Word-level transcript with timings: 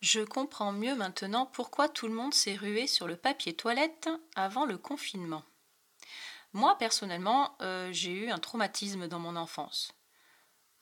Je 0.00 0.20
comprends 0.20 0.72
mieux 0.72 0.94
maintenant 0.94 1.46
pourquoi 1.46 1.88
tout 1.88 2.06
le 2.06 2.14
monde 2.14 2.32
s'est 2.32 2.54
rué 2.54 2.86
sur 2.86 3.08
le 3.08 3.16
papier 3.16 3.54
toilette 3.54 4.08
avant 4.36 4.64
le 4.64 4.78
confinement. 4.78 5.42
Moi, 6.52 6.78
personnellement, 6.78 7.56
euh, 7.60 7.92
j'ai 7.92 8.12
eu 8.12 8.30
un 8.30 8.38
traumatisme 8.38 9.08
dans 9.08 9.18
mon 9.18 9.36
enfance. 9.36 9.92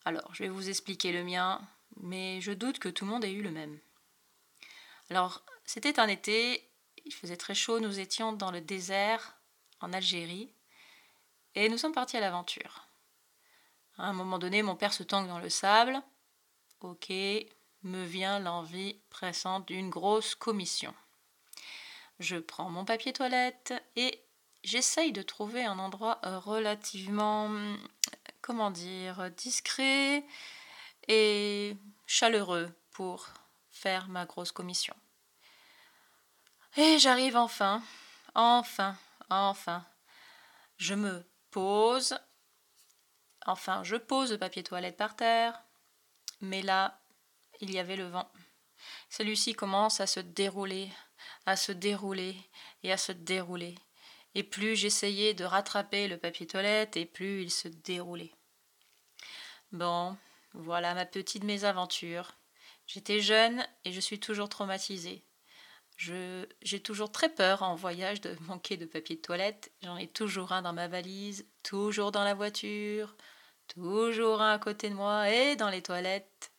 Alors, 0.04 0.34
je 0.34 0.42
vais 0.44 0.48
vous 0.48 0.68
expliquer 0.68 1.12
le 1.12 1.24
mien, 1.24 1.60
mais 1.96 2.40
je 2.40 2.52
doute 2.52 2.78
que 2.78 2.88
tout 2.88 3.04
le 3.04 3.10
monde 3.10 3.24
ait 3.24 3.32
eu 3.32 3.42
le 3.42 3.50
même. 3.50 3.78
Alors, 5.10 5.44
c'était 5.64 5.98
un 5.98 6.08
été, 6.08 6.68
il 7.04 7.12
faisait 7.12 7.36
très 7.36 7.54
chaud, 7.54 7.80
nous 7.80 7.98
étions 7.98 8.32
dans 8.32 8.50
le 8.50 8.60
désert 8.60 9.36
en 9.80 9.92
Algérie, 9.92 10.52
et 11.54 11.68
nous 11.68 11.78
sommes 11.78 11.92
partis 11.94 12.16
à 12.16 12.20
l'aventure. 12.20 12.86
À 13.98 14.04
un 14.04 14.12
moment 14.12 14.38
donné, 14.38 14.62
mon 14.62 14.76
père 14.76 14.92
se 14.92 15.02
tangue 15.02 15.28
dans 15.28 15.38
le 15.38 15.48
sable. 15.48 16.02
Ok, 16.80 17.10
me 17.86 18.04
vient 18.04 18.38
l'envie 18.38 19.00
pressante 19.10 19.66
d'une 19.66 19.90
grosse 19.90 20.34
commission. 20.34 20.94
Je 22.18 22.36
prends 22.36 22.70
mon 22.70 22.84
papier 22.84 23.12
toilette 23.12 23.74
et 23.94 24.22
j'essaye 24.64 25.12
de 25.12 25.22
trouver 25.22 25.64
un 25.64 25.78
endroit 25.78 26.20
euh, 26.24 26.38
relativement, 26.38 27.50
comment 28.42 28.70
dire, 28.70 29.30
discret 29.30 30.24
et 31.08 31.76
chaleureux 32.06 32.74
pour 32.90 33.28
faire 33.70 34.08
ma 34.08 34.26
grosse 34.26 34.52
commission. 34.52 34.94
Et 36.76 36.98
j'arrive 36.98 37.36
enfin, 37.36 37.82
enfin, 38.34 38.96
enfin. 39.30 39.84
Je 40.78 40.94
me 40.94 41.24
pose, 41.50 42.18
enfin 43.46 43.82
je 43.82 43.96
pose 43.96 44.32
le 44.32 44.38
papier 44.38 44.62
toilette 44.62 44.96
par 44.96 45.16
terre, 45.16 45.62
mais 46.40 46.60
là, 46.60 47.00
il 47.60 47.72
y 47.72 47.78
avait 47.78 47.96
le 47.96 48.08
vent. 48.08 48.30
Celui-ci 49.10 49.54
commence 49.54 50.00
à 50.00 50.06
se 50.06 50.20
dérouler, 50.20 50.90
à 51.46 51.56
se 51.56 51.72
dérouler 51.72 52.36
et 52.82 52.92
à 52.92 52.96
se 52.96 53.12
dérouler. 53.12 53.74
Et 54.34 54.42
plus 54.42 54.76
j'essayais 54.76 55.32
de 55.34 55.44
rattraper 55.44 56.08
le 56.08 56.18
papier 56.18 56.46
toilette, 56.46 56.96
et 56.96 57.06
plus 57.06 57.42
il 57.42 57.50
se 57.50 57.68
déroulait. 57.68 58.34
Bon, 59.72 60.16
voilà 60.52 60.94
ma 60.94 61.06
petite 61.06 61.44
mésaventure. 61.44 62.32
J'étais 62.86 63.20
jeune 63.20 63.66
et 63.84 63.92
je 63.92 64.00
suis 64.00 64.20
toujours 64.20 64.48
traumatisée. 64.48 65.24
j'ai 65.96 66.80
toujours 66.82 67.10
très 67.10 67.30
peur 67.30 67.62
en 67.62 67.74
voyage 67.74 68.20
de 68.20 68.36
manquer 68.48 68.76
de 68.76 68.86
papier 68.86 69.16
de 69.16 69.22
toilette. 69.22 69.72
J'en 69.82 69.96
ai 69.96 70.06
toujours 70.06 70.52
un 70.52 70.62
dans 70.62 70.72
ma 70.72 70.88
valise, 70.88 71.46
toujours 71.62 72.12
dans 72.12 72.24
la 72.24 72.34
voiture, 72.34 73.16
toujours 73.68 74.42
un 74.42 74.52
à 74.52 74.58
côté 74.58 74.90
de 74.90 74.94
moi 74.94 75.30
et 75.30 75.56
dans 75.56 75.70
les 75.70 75.82
toilettes. 75.82 76.52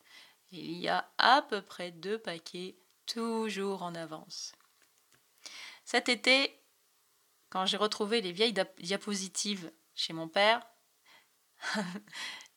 Il 0.51 0.77
y 0.77 0.87
a 0.87 1.11
à 1.17 1.41
peu 1.41 1.61
près 1.61 1.91
deux 1.91 2.19
paquets, 2.19 2.77
toujours 3.05 3.83
en 3.83 3.95
avance. 3.95 4.53
Cet 5.83 6.09
été, 6.09 6.61
quand 7.49 7.65
j'ai 7.65 7.77
retrouvé 7.77 8.21
les 8.21 8.31
vieilles 8.31 8.55
diapositives 8.79 9.71
chez 9.95 10.13
mon 10.13 10.27
père, 10.27 10.65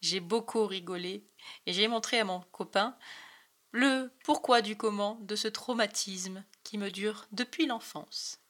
j'ai 0.01 0.21
beaucoup 0.21 0.67
rigolé 0.67 1.29
et 1.67 1.73
j'ai 1.73 1.89
montré 1.89 2.21
à 2.21 2.25
mon 2.25 2.41
copain 2.53 2.97
le 3.73 4.13
pourquoi 4.25 4.63
du 4.63 4.77
comment 4.77 5.17
de 5.21 5.37
ce 5.37 5.49
traumatisme 5.49 6.45
qui 6.65 6.77
me 6.77 6.91
dure 6.91 7.27
depuis 7.33 7.67
l'enfance. 7.67 8.41